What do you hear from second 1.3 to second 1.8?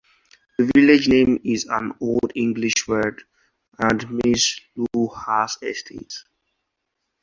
is